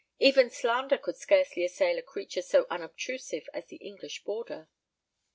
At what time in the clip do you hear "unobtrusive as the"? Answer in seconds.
2.71-3.75